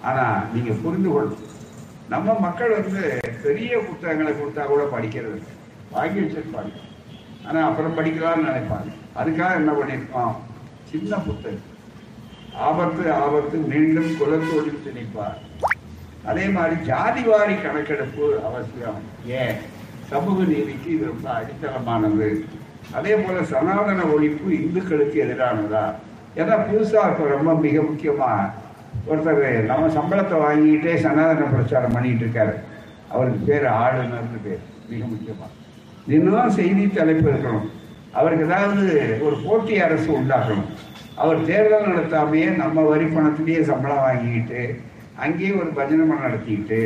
ஆனா 0.00 0.44
நீங்க 0.54 0.72
புரிந்து 0.72 1.10
கொள்ளணும். 1.10 1.48
நம்ம 2.08 2.38
மக்கள் 2.38 2.70
வந்து 2.70 3.18
பெரிய 3.42 3.78
புத்தகங்களை 3.78 4.32
கொடுத்தா 4.32 4.64
கூட 4.64 4.82
படிக்கிறது 4.82 5.42
வாங்கி 5.90 6.20
வச்சிருப்பாங்க. 6.20 6.72
ஆனா 7.46 7.66
அப்புறம் 7.68 7.98
படிக்கலாம்னு 7.98 8.48
நினைப்பாங்க. 8.48 8.92
அதுக்காக 9.16 9.54
என்ன 9.54 9.72
பண்ணியிருக்கோம் 9.72 10.34
சின்ன 10.90 11.16
புத்தகம். 11.16 11.68
ஆபத்து 12.54 13.12
ஆபத்து 13.12 13.58
மீண்டும் 13.58 14.10
குலத்தோடில் 14.10 14.82
திணிப்பார். 14.84 15.66
அதே 16.24 16.46
மாதிரி 16.46 16.80
ஜாதிவாரி 16.80 17.62
கணக்கெடுப்பு 17.62 18.40
அவசியம். 18.44 18.98
ஏன்? 19.26 19.54
சமூக 20.10 20.42
நீதிக்கு 20.42 20.88
இது 20.94 21.04
ரொம்ப 21.06 21.26
அடித்தளமானது. 21.38 22.28
அதே 22.92 23.14
போல 23.14 23.42
சனாதன 23.42 24.04
ஒழிப்பு 24.14 24.48
இந்துக்களுக்கு 24.60 25.16
எதிரானதா? 25.24 25.84
ஏன்னா 26.36 26.54
புதுசா 26.68 27.00
இப்போ 27.10 27.24
ரொம்ப 27.36 27.54
மிக 27.54 27.80
முக்கியமா 27.80 28.30
ஒருத்தர் 29.10 29.64
நம்ம 29.70 29.88
சம்பளத்தை 29.98 30.36
வாங்கிக்கிட்டே 30.44 30.94
சனாதன 31.04 31.48
பிரச்சாரம் 31.52 31.92
பண்ணிட்டு 31.92 32.24
இருக்காரு 32.24 32.54
அவருக்கு 33.08 33.40
பேர் 33.46 33.66
ஆளுநர்னு 33.82 34.40
பேர் 34.44 34.62
மிக 34.88 35.02
முக்கியமா. 35.12 35.46
தினம் 36.06 36.50
செய்தி 36.50 36.86
தலைப்பு 36.88 37.30
இருக்கணும். 37.30 37.68
அவருக்கு 38.12 38.44
ஏதாவது 38.44 39.18
ஒரு 39.22 39.36
போட்டி 39.44 39.80
அரசு 39.80 40.08
உண்டாக்கணும். 40.18 40.70
அவர் 41.14 41.44
தேர்தல் 41.44 41.88
நடத்தாமையே 41.90 42.56
நம்ம 42.56 42.82
வரி 42.82 43.04
பணத்திலேயே 43.04 43.62
சம்பளம் 43.62 44.04
வாங்கிக்கிட்டு 44.06 44.80
அங்கேயே 45.16 45.52
ஒரு 45.52 45.70
பஜனை 45.78 46.04
நடத்திக்கிட்டு 46.16 46.80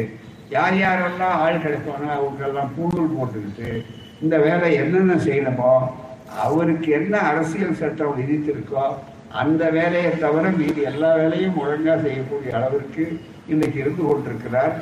யார் 0.51 0.75
யாரெல்லாம் 0.75 1.37
ஆள் 1.37 1.63
கிடைப்பாங்க 1.65 2.09
அவங்களுக்கெல்லாம் 2.17 2.73
பூணூல் 2.77 3.15
போட்டுக்கிட்டு 3.17 3.85
இந்த 4.21 4.39
வேலை 4.39 4.75
என்னென்ன 4.75 5.15
செய்யணுமோ 5.15 5.73
அவருக்கு 6.43 6.93
என்ன 6.93 7.19
அரசியல் 7.19 7.79
சட்டம் 7.81 8.17
விதித்திருக்கோ 8.19 8.85
அந்த 9.43 9.71
வேலையை 9.71 10.11
தவிர 10.19 10.51
மீதி 10.51 10.83
எல்லா 10.83 11.15
வேலையும் 11.15 11.57
ஒழுங்காக 11.57 12.03
செய்யக்கூடிய 12.03 12.57
அளவிற்கு 12.57 13.21
இன்னைக்கு 13.47 13.79
இருந்து 13.79 14.03
கொண்டிருக்கிறார். 14.03 14.75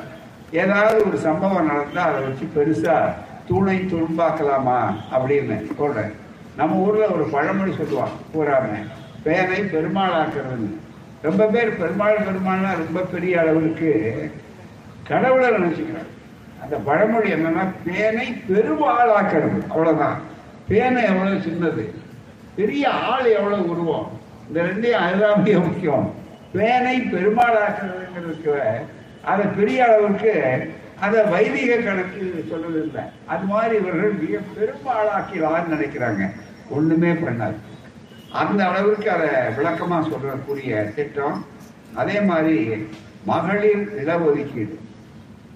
ஏதாவது 0.51 1.05
ஒரு 1.05 1.17
சம்பவம் 1.17 1.65
நடந்தால் 1.65 2.09
அதை 2.09 2.21
வச்சு 2.23 2.45
பெருசாக 2.55 3.13
தூணை 3.47 3.77
துரும்பாக்கலாமா 3.91 4.79
அப்படின்னு 5.15 5.57
சொல்கிறேன் 5.77 6.11
நம்ம 6.55 6.75
ஊரில் 6.75 7.13
ஒரு 7.15 7.25
பழமொழி 7.31 7.71
சொல்லுவான் 7.71 8.13
பூராம 8.33 8.67
பேனை 9.25 9.59
பெருமாளாக்குறதுன்னு. 9.73 10.71
ரொம்ப 11.21 11.45
பேர் 11.45 11.77
பெருமாள் 11.77 12.25
பெருமாள்னா 12.27 12.71
ரொம்ப 12.77 13.01
பெரிய 13.01 13.39
அளவிற்கு 13.39 13.91
கடவுளை 15.07 15.49
நினைச்சுக்கிறாங்க 15.49 16.11
அந்த 16.61 16.75
பழமொழி 16.77 17.33
என்னன்னா 17.33 17.71
பேனை 17.85 18.27
பெருமாளாக்கிறது 18.49 19.67
அவ்வளவுதான். 19.67 20.19
பேனை 20.69 21.03
எவ்வளவு 21.03 21.35
சின்னது? 21.37 21.93
பெரிய 22.55 22.89
ஆள் 22.89 23.25
எவ்வளவு 23.25 23.69
உருவம்? 23.69 24.19
இந்த 24.47 24.61
ரெண்டையும் 24.61 25.01
அதுதான் 25.05 25.41
மிக 25.41 25.59
முக்கியம். 25.59 26.13
பேனை 26.53 26.95
பெருமாளாக்குறதுங்கிறதுக்கு 27.13 28.53
அதை 29.23 29.45
பெரிய 29.45 29.85
அளவுக்கு 29.85 30.33
அதை 30.99 31.23
வைதிக 31.23 31.75
கணக்கு 31.75 32.45
சொல்றது 32.49 32.81
இல்லை 32.83 33.03
அது 33.25 33.45
மாதிரி 33.45 33.75
இவர்கள் 33.75 34.11
மிக 34.11 34.37
பெருமாளாக்கலாம்னு 34.55 35.73
நினைக்கிறாங்க. 35.73 36.31
ஒண்ணுமே 36.69 37.11
பண்ணாது. 37.11 37.55
அந்த 38.31 38.65
அளவுக்கு 38.65 39.11
அதை 39.11 39.29
விளக்கமா 39.29 40.07
சொல்றக்கூடிய 40.07 40.93
திட்டம். 40.93 41.45
அதே 41.93 42.21
மாதிரி 42.21 42.87
மகளிர் 43.25 44.05
இடஒதுக்கீடு 44.05 44.77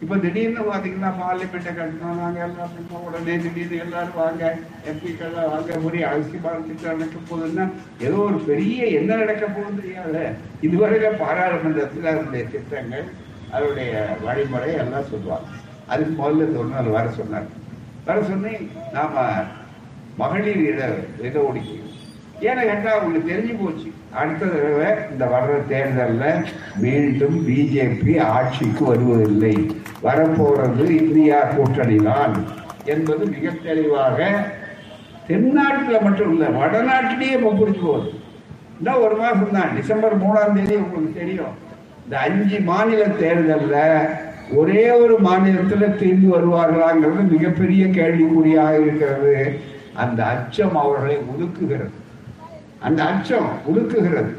இப்ப 0.02 0.16
திடீர்னு 0.18 0.64
பாத்தீங்கன்னா 0.66 1.12
பார்லிமெண்ட்டை 1.20 1.72
கட்டணும் 1.72 2.20
நாங்க 2.20 2.40
எல்லாம் 2.44 2.74
பண்ணோம். 2.74 3.06
உடனே 3.08 3.36
திடீர்னு 3.44 3.78
எல்லாரும் 3.86 4.20
வாங்க 4.20 4.44
எம்பிக்கெல்லாம் 4.90 5.50
வாங்க 5.50 5.80
முறை 5.84 6.02
அரசு 6.04 6.32
திட்டம் 6.32 6.68
நடக்க 6.94 7.18
போகுதுன்னா 7.22 7.66
ஏதோ 8.06 8.18
ஒரு 8.26 8.40
பெரிய 8.46 8.90
என்ன 9.00 9.18
நடக்க 9.18 9.46
போகுது 9.50 9.82
தெரியாது 9.82 10.22
இதுவரையில 10.62 11.10
பாராளுமன்றத்தில் 11.22 12.12
அதனுடைய 12.12 12.44
திட்டங்கள் 12.54 13.08
அதனுடைய 13.52 13.92
வழிமுறை 14.24 14.72
எல்லாம் 14.78 15.10
சொல்லுவாங்க 15.10 15.50
அதுக்கு 15.88 16.16
முதல்ல 16.16 16.48
சொன்னார் 16.56 16.96
வர 16.96 17.08
சொன்னார் 17.18 17.50
வர 18.08 18.18
சொன்னி 18.26 18.54
நாம 18.94 19.14
மகளிர் 20.18 20.64
இட 20.68 20.82
இட 21.24 21.38
ஒதுக்கீடு 21.42 21.86
ஏன்னு 22.46 22.64
கேட்டா 22.70 22.92
உங்களுக்கு 23.00 23.30
தெரிஞ்சு 23.32 23.54
போச்சு. 23.62 23.88
அடுத்த 24.20 24.46
தடவை 24.46 24.90
இந்த 25.12 25.26
வர்ற 25.34 25.54
தேர்தலில் 25.72 26.44
மீண்டும் 26.84 27.38
பிஜேபி 27.48 28.14
ஆட்சிக்கு 28.34 28.84
வருவதில்லை. 28.86 29.56
வரப்போறது 30.04 30.86
இந்தியா 31.02 31.40
கூட்டணிதான் 31.56 32.36
என்பது 32.94 33.26
மிக 33.26 33.54
தெளிவாக 33.64 34.20
தென்னாட்டில் 35.28 36.04
மட்டும் 36.06 36.32
இல்லை 36.34 36.48
வடநாட்டிலேயே 36.62 37.36
இப்போ 37.38 37.52
புரிஞ்சு 37.52 37.82
போகுது. 37.86 38.12
இன்னும் 38.80 39.04
ஒரு 39.06 39.16
மாதம் 39.16 39.56
தான் 39.58 39.76
டிசம்பர் 39.76 40.22
மூணாம் 40.24 40.56
தேதி 40.58 40.76
உங்களுக்கு 40.76 41.20
தெரியும். 41.20 41.56
இந்த 42.04 42.18
அஞ்சு 42.20 42.60
மாநில 42.72 43.04
தேர்தலில் 43.22 44.10
ஒரே 44.60 44.84
ஒரு 44.92 45.16
மாநிலத்தில் 45.20 45.98
திரும்பி 46.02 46.28
வருவார்களாங்கிறது 46.36 47.24
மிகப்பெரிய 47.36 47.86
கேள்விக்குறியாக 47.98 48.82
இருக்கிறது. 48.82 49.38
அந்த 50.04 50.20
அச்சம் 50.34 50.76
அவர்களை 50.76 51.18
ஒதுக்குகிறது. 51.34 51.96
அந்த 52.80 53.04
அச்சம் 53.04 53.50
உடுக்குகிறது 53.70 54.34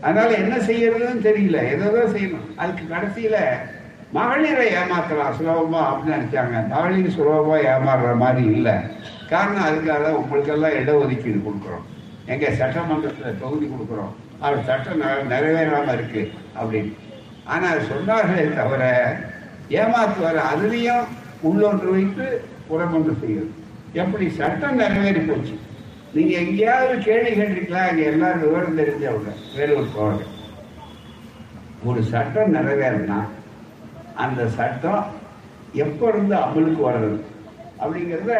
அதனால 0.00 0.30
என்ன 0.34 0.56
செய்யறதுன்னு 0.56 1.26
தெரியல. 1.28 1.58
ஏதோ 1.74 2.04
செய்யணும். 2.14 2.48
அதுக்கு 2.56 2.84
கடைசியில 2.94 3.36
மகளிரை 4.12 4.66
ஏமாத்தலாம். 4.66 5.36
சுலபமா 5.38 5.80
அப்படின்னு 5.90 6.16
நினைச்சாங்க. 6.16 6.68
மகளிர் 6.68 7.16
சுலபமா 7.18 7.56
ஏமாறுற 7.72 8.16
மாதிரி 8.16 8.46
இல்லை. 8.46 8.72
காரணம் 9.28 9.66
அதுக்காக 9.68 10.10
உங்களுக்கெல்லாம் 10.10 10.76
இடஒதுக்கீடு 10.80 11.40
கொடுக்குறோம். 11.46 11.86
எங்க 12.26 12.50
சட்டமன்றத்தில் 12.50 13.40
தொகுதி 13.40 13.70
கொடுக்குறோம். 13.70 14.12
அவர் 14.40 14.64
சட்டம் 14.64 15.02
நிறைவேறாம 15.30 15.92
இருக்கு 15.92 16.32
அப்படின்னு. 16.60 16.92
ஆனால் 17.44 17.86
சொன்னார்களே 17.90 18.56
தவிர 18.56 18.84
ஏமாத்துவார் 19.68 20.40
அதுலேயும் 20.52 21.04
உள்ளொன்று 21.48 21.90
வைத்து 21.90 22.44
புறமொன்று 22.68 23.14
செய்யும் 23.20 23.54
எப்படி 23.92 24.30
சட்டம் 24.30 24.76
நிறைவேறி 24.76 25.20
போச்சு. 25.20 25.58
நீங்க 26.14 26.32
எங்கேயாவது 26.42 26.94
கேள்வி 27.06 27.30
கேட்டிருக்கலாம் 27.30 27.88
அங்க 27.90 28.02
எல்லாரும் 28.10 28.42
விவரம் 28.44 28.78
தெரிஞ்சவங்க 28.80 29.30
வேலூர் 29.56 29.94
போவாங்க. 29.94 30.22
ஒரு 31.88 32.00
சட்டம் 32.12 32.54
நிறைவேறினா 32.56 33.18
அந்த 34.24 34.42
சட்டம் 34.58 35.02
எப்போ 35.84 36.04
இருந்து 36.08 36.34
அமலுக்கு 36.44 36.82
வர்றது? 36.88 37.18
அப்படிங்கிறத 37.80 38.34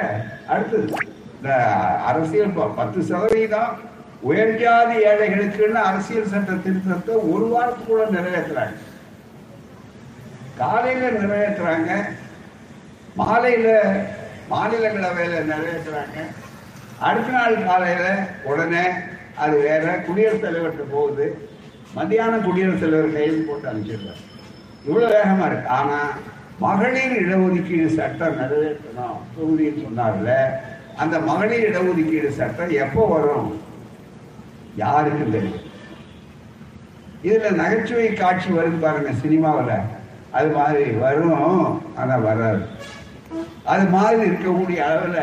அடுத்தது. 0.52 0.86
இந்த 1.36 1.50
அரசியல் 2.10 2.52
பத்து 2.78 3.00
சதவீதம் 3.08 3.72
உயர்ஜாதி 4.28 4.96
ஏழைகளுக்குன்னு 5.10 5.80
அரசியல் 5.90 6.30
சட்ட 6.34 6.52
திருத்தத்தை 6.66 7.14
ஒரு 7.32 7.46
வாரத்துக்குள்ள 7.54 8.04
நிறைவேற்றுறாங்க 8.16 8.78
காலையில 10.60 11.10
நிறைவேற்றுறாங்க 11.18 11.90
மாலையில 13.20 13.68
மாநிலங்களவையில 14.52 15.42
நிறைவேற்றுறாங்க 15.52 16.18
அடுத்த 17.00 17.32
நாள் 17.32 17.64
காலையில 17.64 18.26
உடனே 18.44 18.82
அது 19.36 19.58
வேற 19.58 19.98
குடியரசுத் 19.98 20.44
தலைவர்கிட்ட 20.44 20.84
போகுது. 20.90 21.48
மத்தியானம் 21.94 22.44
குடியரசுத் 22.44 22.80
தலைவர் 22.80 23.12
கையில் 23.12 23.46
போட்டு 23.48 23.68
அனுப்பிச்சிடுறாரு. 23.68 24.22
இவ்வளவு 24.86 25.14
வேகமா 25.14 25.46
இருக்கு. 25.46 25.68
ஆனா 25.68 26.10
மகளிர் 26.58 27.16
இடஒதுக்கீடு 27.22 27.86
சட்டம் 27.86 28.38
நிறைவேற்றணும் 28.40 29.20
தொகுதின்னு 29.36 29.84
சொன்னார்ல 29.86 30.32
அந்த 30.96 31.18
மகளிர் 31.18 31.70
இடஒதுக்கீடு 31.70 32.28
சட்டம் 32.30 32.70
எப்போ 32.70 33.06
வரும்? 33.06 33.60
யாருக்கும் 34.76 35.30
தெரியும். 35.30 35.60
இதுல 37.24 37.50
நகைச்சுவை 37.50 38.12
காட்சி 38.12 38.50
வரும் 38.50 38.80
பாருங்க 38.80 39.12
சினிமாவில். 39.12 39.76
அது 40.30 40.48
மாதிரி 40.48 40.90
வரும் 40.90 41.82
ஆனா 41.96 42.16
வராது. 42.16 42.62
அது 43.64 43.84
மாதிரி 43.84 44.30
இருக்கக்கூடிய 44.30 44.76
அளவில் 44.76 45.22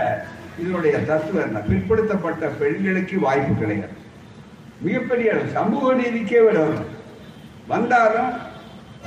இதனுடைய 0.59 0.99
தத்துவம் 0.99 1.45
என்ன? 1.45 1.59
பிற்படுத்தப்பட்ட 1.69 2.47
பெண்களுக்கு 2.59 3.19
வாய்ப்பு 3.19 3.53
கிடையாது. 3.53 3.97
மிகப்பெரிய 4.81 5.31
சமூக 5.53 5.93
நீதிக்கே 5.93 6.41
வரும். 6.41 6.79
வந்தாலும் 7.67 8.31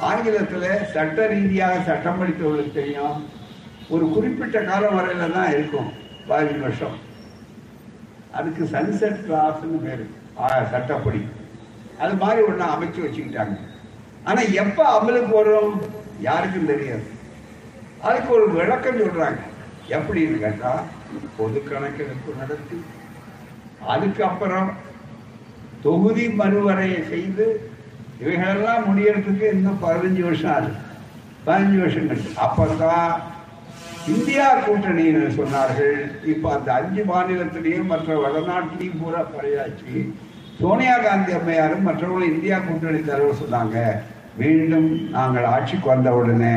ஆங்கிலத்தில் 0.00 0.86
சட்ட 0.92 1.26
ரீதியாக 1.26 1.82
சட்டம் 1.86 2.20
படித்தவர்களுக்கு 2.20 2.72
தெரியும். 2.72 3.16
ஒரு 3.88 4.04
குறிப்பிட்ட 4.14 4.62
காலம் 4.62 4.96
வரையில 4.98 5.32
தான் 5.32 5.52
இருக்கும் 5.52 5.88
பதினஞ்சு 6.28 6.60
வருஷம். 6.60 6.96
அதுக்கு 8.32 8.68
சன்செட் 8.72 9.24
கிளாஸ்ன்னு 9.26 9.80
பேர். 9.84 10.04
சட்டப்படி. 10.70 11.20
அது 11.98 12.14
மாதிரி 12.22 12.40
ஒன்று 12.46 12.64
அமைச்சு 12.74 13.00
வச்சுக்கிட்டாங்க. 13.06 13.56
ஆனால் 14.24 14.52
எப்போ 14.52 14.84
அமலுக்கு 14.98 15.32
வரும்? 15.40 15.74
யாருக்கும் 16.20 16.70
தெரியாது. 16.72 17.06
அதுக்கு 18.02 18.30
ஒரு 18.34 18.46
விளக்கம் 18.50 19.02
சொல்கிறாங்க 19.02 19.42
எப்படின்னு 19.88 20.38
கேட்டா 20.38 20.72
பொது 21.36 21.62
கணக்கெடுப்பு 21.62 22.32
நடத்தி 22.40 22.78
அதுக்கப்புறம் 23.86 24.70
தொகுதி 25.82 26.28
மறுவரையை 26.28 27.00
செய்து 27.08 27.70
இவைகளெல்லாம் 28.20 28.84
முடியறதுக்கு 28.86 29.44
இன்னும் 29.52 29.82
பதினஞ்சு 29.82 30.22
வருஷம் 30.22 30.52
ஆகுது. 30.52 30.74
பதினஞ்சு 31.46 31.78
வருஷம் 31.78 32.08
கழிச்சு. 32.10 32.30
அப்பதான் 32.46 33.12
இந்தியா 34.08 34.46
கூட்டணின்னு 34.58 35.30
சொன்னார்கள். 35.40 36.24
இப்ப 36.24 36.52
அந்த 36.54 36.72
அஞ்சு 36.72 37.04
மாநிலத்திலையும் 37.04 37.90
மற்ற 37.92 38.16
வடநாட்டிலையும் 38.22 39.00
பூரா 39.00 39.22
பறையாச்சு 39.34 40.12
சோனியா 40.60 40.96
காந்தி 40.98 41.32
அம்மையாரும் 41.32 41.86
மற்றவங்களும் 41.88 42.34
இந்தியா 42.34 42.58
கூட்டணி 42.58 43.00
தலைவர் 43.00 43.42
சொன்னாங்க. 43.42 43.78
மீண்டும் 44.36 45.10
நாங்கள் 45.10 45.44
ஆட்சிக்கு 45.44 45.88
வந்த 45.88 46.12
உடனே 46.12 46.54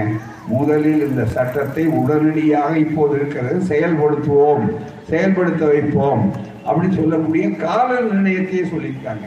முதலில் 0.47 1.01
இந்த 1.07 1.23
சட்டத்தை 1.25 1.83
உடனடியாக 1.99 2.73
இப்போது 2.77 3.13
இருக்கிறது 3.15 3.59
செயல்படுத்துவோம் 3.65 4.63
செயல்படுத்த 5.09 5.63
வைப்போம் 5.65 6.23
அப்படின்னு 6.67 6.95
சொல்லக்கூடிய 6.95 7.49
கால 7.57 7.89
நிர்ணயத்தையே 8.01 8.63
சொல்லியிருக்காங்க. 8.71 9.25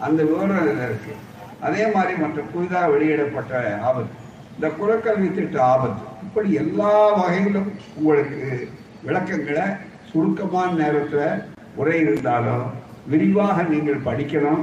அந்த 0.00 0.20
விவரம் 0.22 0.60
இதுல 0.62 0.84
இருக்கு? 0.84 1.12
அதே 1.60 1.84
மாதிரி 1.94 2.12
மற்ற 2.20 2.40
புதிதாக 2.52 2.90
வெளியிடப்பட்ட 2.90 3.54
ஆபத்து 3.82 4.16
இந்த 4.56 4.68
குலக்கல்வி 4.78 5.28
திட்ட 5.30 5.58
ஆபத்து 5.64 6.04
இப்படி 6.22 6.50
எல்லா 6.54 6.94
வகையிலும் 7.18 7.68
உங்களுக்கு 7.96 8.40
விளக்கங்களை 9.02 9.66
சுருக்கமான 10.12 10.70
நேரத்தில் 10.72 11.42
உரை 11.76 11.96
இருந்தாலும் 12.00 12.64
விரிவாக 13.06 13.62
நீங்கள் 13.62 14.04
படிக்கணும் 14.04 14.62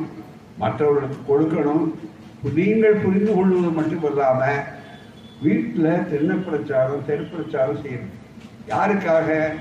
மற்றவர்களுக்கு 0.57 1.19
கொடுக்கணும் 1.29 1.85
நீங்கள் 2.55 3.01
புரிந்து 3.03 3.31
கொள்வது 3.33 3.71
மட்டும் 3.71 4.05
இல்லாமல் 4.05 4.59
வீட்டில் 5.41 6.09
தென்ன 6.09 6.33
பிரச்சாரம் 6.33 7.05
தெரு 7.05 7.23
பிரச்சாரம் 7.23 7.85
செய்யணும். 7.85 8.13
யாருக்காக? 8.67 9.53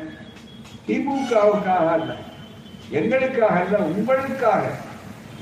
திமுகவுக்காக 0.87 1.87
அல்ல. 1.89 2.15
எங்களுக்காக 2.91 3.61
அல்ல 3.61 3.79
உங்களுக்காக. 3.79 4.71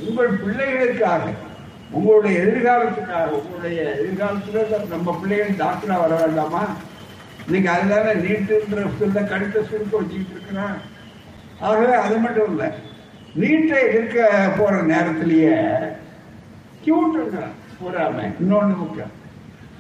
உங்கள் 0.09 0.39
பிள்ளைகளுக்காக. 0.39 1.21
உங்களுடைய 1.91 2.41
எதிர்காலத்துக்காக. 2.41 3.25
உங்களுடைய 3.25 3.83
எதிர்காலத்தில் 3.83 4.89
நம்ம 4.89 5.19
பிள்ளைகள் 5.21 5.67
டாக்டராக 5.67 6.01
வர 6.01 6.15
வேண்டாமா? 6.15 6.67
இன்னைக்கு 7.47 7.71
அதுதானே 7.71 8.11
நீட்டுன்ற 8.11 8.89
சொல்ல 8.99 9.21
கடுத்த 9.21 9.65
சுருக்க 9.65 9.97
வச்சுக்கிட்டு 9.97 10.31
இருக்கிறான். 10.31 10.77
ஆகவே 11.61 11.93
அது 11.93 12.19
மட்டும் 12.19 12.51
இல்லை 12.51 12.69
நீட்டை 13.37 13.89
எதிர்க்க 13.89 14.51
போகிற 14.59 14.83
நேரத்திலேயே 14.83 15.53
கியூட்டுங்கிறான் 16.85 17.53
போறாம 17.85 18.33
இன்னொன்று 18.41 18.77
முக்கியம். 18.77 19.23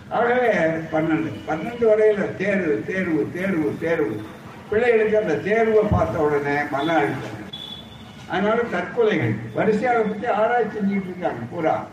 ஆகவே 0.08 0.48
பன்னெண்டு 0.92 1.30
பன்னெண்டு 1.48 1.84
வரையில் 1.84 2.36
தேர்வு 2.36 2.84
தேர்வு 2.86 3.30
தேர்வு 3.34 3.76
தேர்வு. 3.80 4.20
பிள்ளைகளுக்கு 4.70 5.18
அந்த 5.18 5.34
தேர்வை 5.34 5.82
பார்த்த 5.90 6.18
உடனே 6.18 6.60
மன 6.70 6.96
அழுத்தம். 6.96 7.42
அதனால 8.28 8.60
தற்கொலைகள். 8.62 9.34
வரிசையாக 9.54 10.00
பற்றி 10.00 10.26
ஆராய்ச்சி 10.26 10.78
செஞ்சுட்டு 10.78 11.10
இருக்காங்க 11.10 11.42
பூரா. 11.50 11.86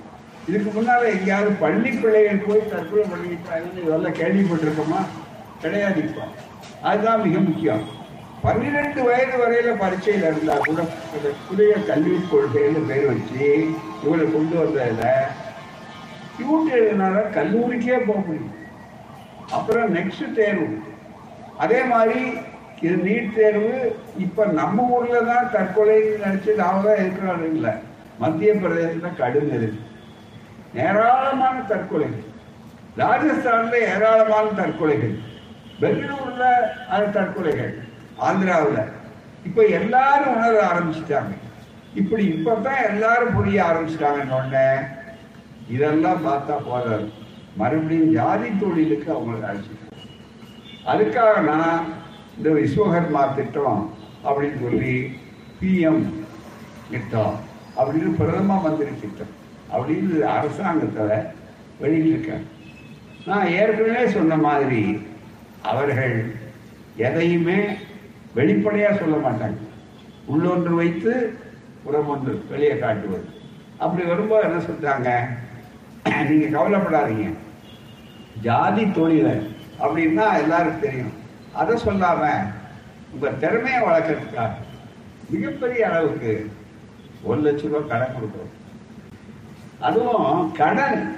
இதுக்கு 0.47 0.71
முன்னால் 0.71 1.05
எங்கேயாவது 1.05 1.49
பள்ளி 1.49 1.89
பிள்ளைகள் 1.89 2.45
போய் 2.47 2.69
தற்கொலை 2.69 3.03
பண்ணிக்கிட்டாங்கன்னு 3.03 3.83
இதெல்லாம் 3.83 4.13
கேள்விப்பட்டிருக்கோமா? 4.13 5.05
கிடையாது 5.61 6.01
இப்போ. 6.01 6.21
அதுதான் 6.81 7.21
மிக 7.21 7.39
முக்கியம். 7.39 7.99
பன்னிரெண்டு 8.41 9.03
வயது 9.03 9.37
வரையில 9.37 9.75
பரீட்சையில் 9.77 10.23
இருந்தால் 10.23 10.57
கூட 10.57 10.81
இந்த 11.15 11.29
புதிய 11.47 11.73
கல்விக் 11.73 12.35
கொள்கைன்னு 12.35 12.87
பேர் 12.87 13.05
வச்சு 13.05 13.69
இவங்களை 14.03 14.31
கொண்டு 14.31 14.63
வந்ததுல 14.63 15.23
டியூட் 16.41 16.69
எழுதினால 16.77 17.17
கல்லூரிக்கே 17.37 17.97
போக 18.05 18.19
முடியும். 18.27 18.53
அப்புறம் 19.57 19.89
நெக்ஸ்ட் 19.97 20.25
தேர்வு. 20.39 20.67
அதே 21.63 21.79
மாதிரி 21.91 22.21
இது 22.85 22.95
நீட் 23.07 23.33
தேர்வு. 23.39 23.73
இப்போ 24.25 24.43
நம்ம 24.59 24.85
ஊரில் 24.95 25.27
தான் 25.31 25.49
தற்கொலை 25.55 25.97
நினச்சி 26.23 26.51
நாம 26.61 26.81
தான் 26.85 27.01
இருக்கிறோம் 27.03 27.81
மத்திய 28.21 28.53
பிரதேசத்தில் 28.63 29.19
கடும் 29.19 29.51
இருக்கு 29.57 29.89
ஏராளமான 30.85 31.57
தற்கொலைகள். 31.71 32.25
ராஜஸ்தானில் 33.01 33.85
ஏராளமான 33.93 34.47
தற்கொலைகள். 34.61 35.15
பெங்களூரில் 35.81 36.49
அது 36.93 37.05
தற்கொலைகள். 37.17 37.73
ஆந்திராவில். 38.27 38.81
இப்போ 39.47 39.61
எல்லாரும் 39.79 40.35
உணர 40.37 40.57
ஆரம்பிச்சிட்டாங்க. 40.71 41.33
இப்படி 42.01 42.23
இப்போ 42.33 42.51
தான் 42.67 42.83
எல்லாரும் 42.89 43.35
புரிய 43.37 43.59
ஆரம்பிச்சிட்டாங்கன்னு 43.69 44.37
உடனே 44.39 44.65
இதெல்லாம் 45.69 46.25
பார்த்தா 46.25 46.55
போதாது. 46.69 47.11
மறுபடியும் 47.57 48.11
ஜாதி 48.11 48.49
தொழிலுக்கு 48.59 49.07
அவங்களுக்கு 49.11 49.49
அழைச்சிட்டு 49.49 49.79
அதுக்காக 50.91 51.41
நான் 51.41 51.87
இந்த 52.37 52.49
விஸ்வகர்மா 52.49 53.35
திட்டம் 53.35 53.93
அப்படின்னு 54.23 54.59
சொல்லி 54.61 54.95
பிஎம் 55.61 56.03
திட்டம் 56.91 57.35
அப்படின்னு 57.77 58.11
பிரதம 58.17 58.59
மந்திரி 58.61 58.91
திட்டம் 59.01 59.33
அப்படின்னு 59.73 60.19
அரசாங்கத்தில் 60.19 61.13
வெளியிட்டிருக்காங்க. 61.81 62.47
நான் 63.25 63.47
ஏற்கனவே 63.47 64.07
சொன்ன 64.07 64.35
மாதிரி 64.35 64.81
அவர்கள் 65.61 66.35
எதையுமே 66.95 67.59
வெளிப்படையாக 68.33 68.97
சொல்ல 68.97 69.29
மாட்டாங்க. 69.29 69.59
உள்ளொன்று 70.31 70.73
வைத்து 70.81 71.13
புறமொன்று 71.83 72.33
வெளியே 72.49 72.77
காட்டுவது. 72.77 73.29
அப்படி 73.77 74.07
வரும்போது 74.07 74.47
என்ன 74.47 74.59
சொல்கிறாங்க 74.69 75.09
நீங்க 76.05 76.47
கவலைப்படாதீங்க. 76.57 77.33
ஜாதி 78.41 78.83
தொழில 78.83 79.29
அப்படின்னா 79.81 80.25
எல்லாருக்கும் 80.41 80.79
தெரியும். 80.79 81.13
அதை 81.53 81.81
சொல்லாம 81.83 82.29
உங்க 83.13 83.29
திறமையை 83.29 83.81
வளர்க்கறதுக்காக 83.81 84.49
மிகப்பெரிய 85.29 85.89
அளவுக்கு 85.89 86.51
ஒரு 87.23 87.41
லட்சம் 87.41 87.71
ரூபாய் 87.71 87.87
கடன் 87.87 88.15
கொடுக்குறோம் 88.15 88.53
அதுவும் 89.79 90.51
கடன். 90.51 91.15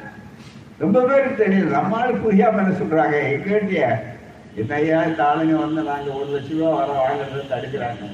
ரொம்ப 0.77 1.01
பேருக்கு 1.01 1.43
தெரியும். 1.43 1.73
நம்மளால 1.73 2.13
புரியாம 2.23 2.61
என்ன 2.63 2.75
சொல்றாங்க? 2.81 3.43
கேட்டிய 3.43 4.11
என்னையா 4.55 5.03
இந்த 5.03 5.23
ஆளுங்க 5.23 5.55
வந்து 5.59 5.81
நாங்க 5.81 6.11
ஒரு 6.11 6.29
லட்சம் 6.29 6.59
ரூபாய் 6.59 6.87
வர 6.87 6.91
வாங்குறத 7.03 7.43
தடுக்கிறாங்க. 7.53 8.09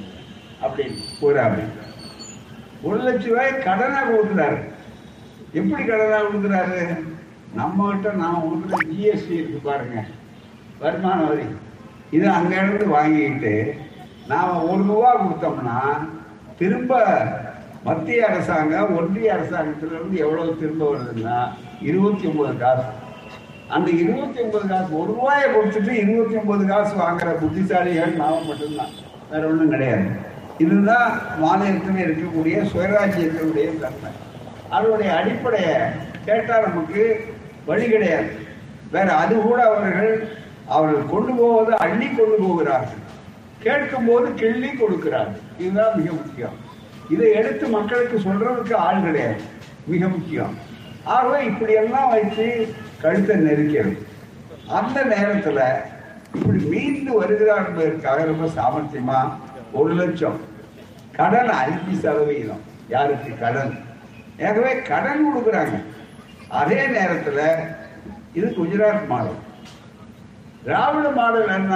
அப்படின்னு 0.61 0.97
கூறாம 1.21 1.63
ஒரு 2.81 2.97
லட்சம் 2.97 3.29
ரூபாய் 3.29 3.63
கடனாக 3.65 4.11
கொடுக்குறாரு 4.11 4.59
எப்படி 5.53 5.83
கடனா 5.83 6.19
விழுந்துறாரு 6.21 6.99
நம்ம 7.55 7.89
கிட்ட 7.89 8.11
நாம 8.11 8.61
ஜிஎஸ்டி 8.69 9.31
இருக்கு 9.31 9.59
பாருங்க. 9.63 10.03
வருமான 10.79 11.23
வரி. 11.23 11.41
இது 12.11 12.29
அங்க 12.29 12.55
இருந்து 12.55 12.85
வாங்கிட்டு 12.85 13.53
ஒரு 14.69 14.83
ரூபா 14.83 15.11
கொடுத்தோம்னா 15.23 15.79
திரும்ப 16.57 17.03
மத்திய 17.83 18.27
அரசாங்கம் 18.27 18.95
ஒன்றிய 18.97 19.33
அரசாங்கத்திலிருந்து 19.33 20.17
எவ்வளவு 20.17 20.57
திரும்ப 20.59 20.91
வருதுன்னா 20.93 21.37
இருபத்தி 21.81 22.27
ஒன்பது 22.27 22.57
காசு. 22.57 22.83
அந்த 23.69 23.91
இருபத்தி 23.91 24.41
ஒன்பது 24.41 24.67
காசு 24.67 25.01
ஒரு 25.01 25.13
ரூபாயை 25.13 25.51
கொடுத்துட்டு 25.51 25.91
இருபத்தி 25.91 26.35
ஒன்பது 26.35 26.65
காசு 26.65 26.95
வாங்குற 26.95 27.29
புத்திசாலிகள் 27.43 28.15
நாம் 28.15 28.45
மட்டும்தான். 28.45 28.95
வேற 29.31 29.47
ஒன்றும் 29.47 29.69
கிடையாது. 29.69 30.07
இதுதான் 30.57 31.11
மாநிலத்தில் 31.39 32.01
இருக்கக்கூடிய 32.05 32.57
சுயராஜ்யத்தினுடைய 32.71 33.79
தன்மை. 33.79 34.11
அதனுடைய 34.69 35.15
அடிப்படையை 35.15 35.75
கேட்டால் 36.25 36.67
நமக்கு 36.67 37.33
வழி 37.65 37.89
கிடையாது. 37.89 38.29
வேற 38.91 39.13
அது 39.13 39.35
கூட 39.35 39.63
அவர்கள் 39.63 40.37
அவர்கள் 40.67 41.05
கொண்டு 41.05 41.33
போவது 41.33 41.77
அள்ளி 41.77 42.07
கொண்டு 42.07 42.35
போகிறார்கள். 42.39 43.07
கேட்கும் 43.59 44.05
போது 44.05 44.33
கிள்ளி 44.33 44.69
கொடுக்கிறார்கள். 44.69 45.41
இதுதான் 45.57 45.95
மிக 45.95 46.11
முக்கியம். 46.11 46.57
இதை 47.09 47.31
எடுத்து 47.31 47.67
மக்களுக்கு 47.67 48.17
சொல்றதுக்கு 48.17 48.73
ஆள் 48.73 49.01
கிடையாது. 49.01 49.41
மிக 49.85 50.07
முக்கியம். 50.07 50.57
ஆகவே 51.03 51.45
இப்படியெல்லாம் 51.45 52.09
வைத்து 52.09 52.73
கழுத்தை 53.01 53.35
நெருக்கிறது. 53.35 54.05
அந்த 54.67 55.03
நேரத்தில் 55.03 55.61
இப்படி 56.33 56.63
மீண்டு 56.63 57.17
வருகிறார் 57.17 57.67
என்பதற்காக 57.67 58.23
ரொம்ப 58.23 58.45
சாமர்த்தியமா 58.45 59.29
ஒரு 59.71 59.93
லட்சம். 59.93 60.39
கடன் 61.15 61.49
அஞ்சு 61.49 61.99
சதவீதம். 61.99 62.61
யாருக்கு 62.89 63.37
கடன்? 63.39 63.79
ஆகவே 64.47 64.71
கடன் 64.89 65.25
கொடுக்குறாங்க. 65.25 65.77
அதே 66.59 66.81
நேரத்தில் 66.95 67.45
இது 68.37 68.47
குஜராத் 68.57 69.09
மாடல் 69.11 69.39
திராவிட 70.65 71.07
மாடல் 71.19 71.53
என்ன? 71.57 71.75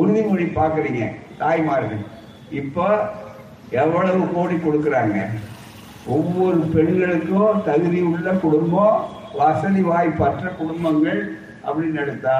உறுதிமொழி 0.00 0.46
பார்க்குறீங்க 0.58 1.04
தாய்மார்கள். 1.40 2.02
இப்போ 2.60 2.86
எவ்வளவு 3.82 4.20
கோடி 4.34 4.56
கொடுக்குறாங்க? 4.56 5.18
ஒவ்வொரு 6.14 6.60
பெண்களுக்கும் 6.74 7.62
தகுதி 7.68 8.00
உள்ள 8.10 8.28
குடும்பம் 8.44 9.00
வசதி 9.40 9.82
வாய்ப்பற்ற 9.88 10.44
குடும்பங்கள் 10.60 11.20
அப்படின்னு 11.66 12.00
எடுத்தா 12.04 12.36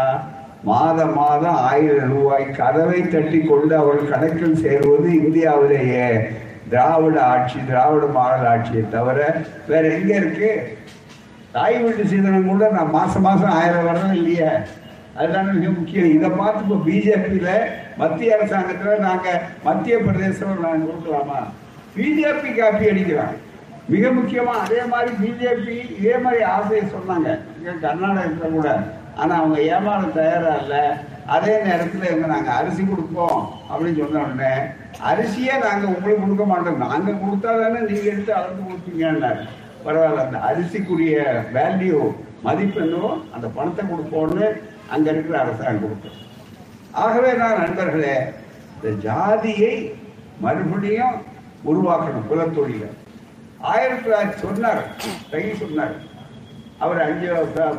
மாதம் 0.69 1.15
மாதம் 1.19 1.59
ஆயிரம் 1.69 2.13
ரூபாய் 2.15 2.47
கதவை 2.59 3.01
தட்டி 3.13 3.39
கொண்டு 3.41 3.75
அவர்கள் 3.83 4.13
கணக்கில் 4.13 4.63
சேருவது 4.65 5.09
இந்தியாவிலேயே. 5.21 6.09
திராவிட 6.71 7.19
ஆட்சி 7.33 7.59
திராவிட 7.69 8.07
மாடல் 8.17 8.49
ஆட்சியை 8.53 8.83
தவிர 8.89 9.19
வேற 9.71 9.85
எங்க 9.97 10.13
இருக்கு? 10.15 10.51
தாய் 11.55 11.77
வீட்டு 11.83 12.05
சீதனம் 12.11 12.49
கூட 12.49 12.71
நான் 12.71 12.95
மாசம் 12.99 13.27
மாசம் 13.29 13.57
ஆயிரம் 13.59 13.87
வரணும் 13.89 14.17
இல்லையே. 14.19 14.51
அதுதானே 15.19 15.53
மிக 15.53 15.71
முக்கியம். 15.71 16.11
இதை 16.17 16.29
பார்த்து 16.31 16.63
இப்போ 16.65 16.77
பிஜேபியில 16.87 17.51
மத்திய 18.01 18.37
அரசாங்கத்தில் 18.37 19.05
நாங்க 19.07 19.29
மத்திய 19.65 19.97
பிரதேசம் 19.99 20.63
நாங்கள் 20.65 20.89
கொடுக்கலாமா? 20.89 21.41
பிஜேபி 21.97 22.51
காப்பி 22.59 22.91
அடிக்கிறாங்க. 22.91 23.37
மிக 23.89 24.09
முக்கியமா 24.09 24.55
அதே 24.65 24.81
மாதிரி 24.93 25.11
பிஜேபி 25.23 25.77
இதே 25.99 26.17
மாதிரி 26.19 26.43
ஆசையை 26.43 26.83
சொன்னாங்க. 26.97 27.31
கர்நாடகத்தில் 27.85 28.57
கூட. 28.57 28.69
ஆனா 29.17 29.33
அவங்க 29.41 29.59
ஏமாற 29.75 30.13
தயாரா 30.13 30.53
இல்லை. 30.63 30.85
அதே 31.35 31.55
நேரத்தில் 31.67 32.09
இவங்க 32.11 32.29
நாங்கள் 32.35 32.57
அரிசி 32.59 32.83
கொடுப்போம் 32.85 33.41
அப்படின்னு 33.71 34.01
சொன்ன 34.01 34.23
உடனே 34.27 34.53
அரிசியே 35.11 35.55
நாங்கள் 35.67 35.93
உங்களுக்கு 35.95 36.25
கொடுக்க 36.25 36.45
மாட்டோம். 36.53 36.83
நாங்கள் 36.87 37.21
கொடுத்தா 37.23 37.51
தானே 37.63 37.81
நீங்கள் 37.89 38.11
எடுத்து 38.13 38.33
அளந்து 38.39 38.63
கொடுப்பீங்கன்னாரு. 38.69 39.45
பரவாயில்ல 39.85 40.25
அந்த 40.27 40.39
அரிசிக்குரிய 40.49 41.17
வேல்யூ 41.57 42.01
மதிப்பு 42.47 42.81
என்னவோ 42.85 43.13
அந்த 43.35 43.47
பணத்தை 43.57 43.83
கொடுப்போம்னு 43.93 44.47
அங்கே 44.95 45.11
இருக்கிற 45.15 45.39
அரசாங்கம் 45.45 45.85
கொடுத்தோம் 45.85 46.19
ஆகவே 47.03 47.31
நான் 47.43 47.61
நண்பர்களே 47.63 48.15
இந்த 48.75 48.91
ஜாதியை 49.07 49.75
மறுபடியும் 50.45 51.17
உருவாக்கணும் 51.71 52.29
குலத்தொழில. 52.31 52.85
ஆயிரத்தி 53.71 54.03
தொள்ளாயிரத்தி 54.05 54.41
சொன்னார் 54.45 54.83
ரகி 55.33 55.53
சொன்னார். 55.63 55.97
அவர் 56.85 57.05
அஞ்சு 57.07 57.29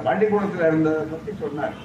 பள்ளிக்கூடத்தில் 0.08 0.68
இருந்ததை 0.70 1.04
பற்றி 1.14 1.32
சொன்னார். 1.44 1.76